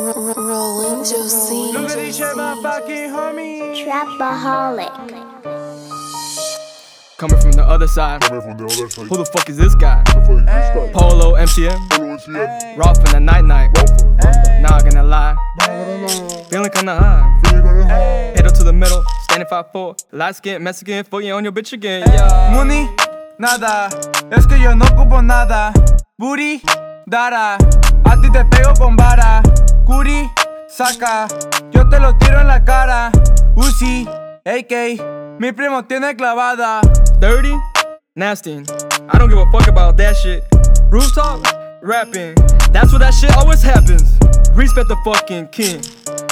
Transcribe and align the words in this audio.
Roland 0.00 1.06
Josie. 1.06 1.72
Look 1.72 1.90
at 1.90 1.98
these 1.98 2.16
shit, 2.16 2.36
my 2.36 2.54
fucking 2.62 3.10
homie. 3.10 3.74
Trapaholic. 3.76 4.90
Coming 7.18 7.40
from 7.40 7.52
the 7.52 7.64
other 7.68 7.86
side. 7.86 8.22
Coming 8.22 8.40
from 8.40 8.56
the 8.56 8.64
other 8.64 8.88
side. 8.88 9.06
Who 9.06 9.16
the 9.16 9.26
fuck 9.26 9.48
is 9.50 9.58
this 9.58 9.74
guy? 9.74 10.02
The 10.06 10.12
fuck 10.12 10.30
is 10.30 10.46
this 10.46 10.70
guy? 10.74 10.90
Polo 10.92 11.34
MCM. 11.36 11.90
Polo 11.90 12.16
MCM. 12.16 12.78
Raw 12.78 12.94
the 12.94 13.20
night 13.20 13.44
night. 13.44 13.70
Raw 13.76 13.84
from 13.84 14.04
the 14.06 14.22
night 14.22 14.44
night. 14.48 14.62
Not 14.62 14.84
gonna 14.84 15.04
lie. 15.04 15.36
Feeling 16.48 16.70
kinda 16.70 16.96
high. 16.96 17.40
Feeling. 17.44 17.88
Head 17.88 18.46
up 18.46 18.54
to 18.54 18.64
the 18.64 18.72
middle. 18.72 19.02
Standing 19.24 19.48
5'4. 19.48 19.96
Light 20.12 20.36
skin, 20.36 20.62
Mexican. 20.62 21.04
Fuck 21.04 21.22
you 21.22 21.34
on 21.34 21.44
your 21.44 21.52
bitch 21.52 21.72
again. 21.74 22.02
Yeah. 22.06 22.54
Money, 22.54 22.88
nada. 23.38 23.90
Es 24.30 24.46
que 24.46 24.58
yo 24.58 24.74
no 24.74 24.86
ocupo 24.86 25.22
nada. 25.22 25.72
Booty, 26.18 26.62
dara. 27.06 27.58
A 28.06 28.16
ti 28.16 28.30
te 28.30 28.44
pego 28.44 28.72
con 28.78 28.96
vara. 28.96 29.42
Curi, 29.90 30.30
saca. 30.68 31.26
Yo 31.72 31.88
te 31.88 31.98
lo 31.98 32.16
tiro 32.16 32.40
en 32.40 32.46
la 32.46 32.64
cara. 32.64 33.10
Uzi, 33.56 34.06
AK. 34.44 35.40
Mi 35.40 35.50
primo 35.50 35.84
tiene 35.84 36.14
clavada. 36.14 36.80
Dirty, 37.18 37.52
nasty. 38.14 38.62
I 39.08 39.18
don't 39.18 39.28
give 39.28 39.38
a 39.38 39.50
fuck 39.50 39.66
about 39.66 39.96
that 39.96 40.14
shit. 40.14 40.44
Rooftop, 40.92 41.44
rapping. 41.82 42.36
That's 42.70 42.92
where 42.92 43.00
that 43.00 43.14
shit 43.14 43.36
always 43.36 43.62
happens. 43.62 44.16
Respect 44.54 44.86
the 44.86 44.96
fucking 45.04 45.48
king. 45.48 45.82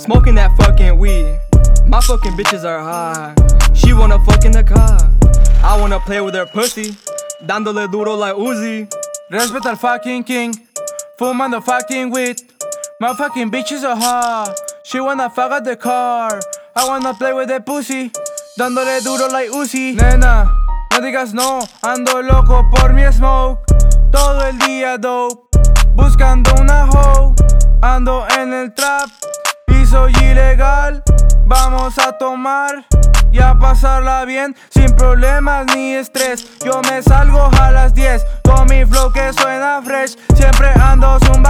Smoking 0.00 0.34
that 0.36 0.56
fucking 0.56 0.98
weed. 0.98 1.38
My 1.86 2.00
fucking 2.00 2.32
bitches 2.32 2.64
are 2.64 2.80
high. 2.80 3.34
She 3.74 3.92
wanna 3.92 4.18
fuck 4.24 4.46
in 4.46 4.52
the 4.52 4.64
car. 4.64 4.96
I 5.62 5.78
wanna 5.78 6.00
play 6.00 6.22
with 6.22 6.34
her 6.34 6.46
pussy. 6.46 6.96
Dándole 7.44 7.86
duro 7.90 8.14
like 8.14 8.34
Uzi. 8.34 8.88
Respeta 9.30 9.66
al 9.66 9.76
fucking 9.76 10.24
king. 10.24 10.54
Fumando 11.18 11.62
fucking 11.62 12.10
weed. 12.10 12.51
My 13.02 13.16
fucking 13.16 13.50
bitches 13.50 13.82
are 13.82 13.96
hot. 13.96 14.54
She 14.84 15.00
wanna 15.00 15.28
fuck 15.28 15.50
at 15.50 15.64
the 15.64 15.74
car. 15.74 16.40
I 16.76 16.86
wanna 16.86 17.12
play 17.14 17.32
with 17.32 17.48
the 17.48 17.58
pussy. 17.58 18.12
Dándole 18.56 19.02
duro 19.02 19.26
like 19.26 19.50
Uzi. 19.50 19.96
Nena, 19.96 20.48
no 20.92 21.00
digas 21.00 21.34
no. 21.34 21.66
Ando 21.82 22.22
loco 22.22 22.62
por 22.70 22.92
mi 22.92 23.02
smoke. 23.10 23.58
Todo 24.12 24.46
el 24.46 24.56
día 24.58 24.98
dope. 24.98 25.34
Buscando 25.96 26.54
una 26.60 26.88
hoe. 26.88 27.34
Ando 27.82 28.24
en 28.38 28.52
el 28.52 28.72
trap. 28.72 29.10
Y 29.66 29.84
soy 29.84 30.12
ilegal. 30.22 31.02
Vamos 31.44 31.98
a 31.98 32.12
tomar 32.12 32.86
y 33.32 33.40
a 33.40 33.58
pasarla 33.58 34.24
bien 34.24 34.54
sin 34.70 34.94
problemas 34.94 35.66
ni 35.74 35.94
estrés. 35.94 36.46
Yo 36.64 36.80
me 36.88 37.02
salgo 37.02 37.50
a 37.60 37.72
las 37.72 37.94
10 37.94 38.24
con 38.44 38.66
mi 38.68 38.84
flow 38.84 39.10
que 39.12 39.32
suena 39.32 39.82
fresh. 39.82 40.16
Siempre 40.36 40.70
ando 40.80 41.18
zumba 41.18 41.41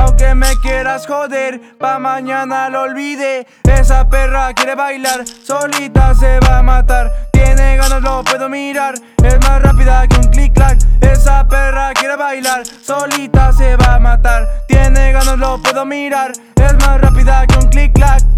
Aunque 0.00 0.34
me 0.34 0.56
quieras 0.62 1.06
joder, 1.06 1.60
pa' 1.78 1.98
mañana 1.98 2.70
lo 2.70 2.82
olvide. 2.82 3.46
Esa 3.64 4.08
perra 4.08 4.54
quiere 4.54 4.74
bailar, 4.74 5.26
solita 5.26 6.14
se 6.14 6.40
va 6.40 6.58
a 6.58 6.62
matar. 6.62 7.10
Tiene 7.30 7.76
ganas, 7.76 8.00
lo 8.00 8.24
puedo 8.24 8.48
mirar. 8.48 8.94
Es 9.22 9.38
más 9.40 9.60
rápida 9.60 10.06
que 10.08 10.16
un 10.16 10.30
click-clack. 10.30 10.78
Esa 11.02 11.46
perra 11.46 11.92
quiere 11.92 12.16
bailar, 12.16 12.62
solita 12.64 13.52
se 13.52 13.76
va 13.76 13.96
a 13.96 13.98
matar. 13.98 14.48
Tiene 14.66 15.12
ganas, 15.12 15.36
lo 15.36 15.62
puedo 15.62 15.84
mirar. 15.84 16.32
Es 16.56 16.74
más 16.78 17.00
rápida 17.02 17.46
que 17.46 17.58
un 17.58 17.68
click-clack. 17.68 18.33